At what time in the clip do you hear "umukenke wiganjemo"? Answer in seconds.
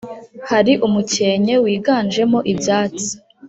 0.85-2.39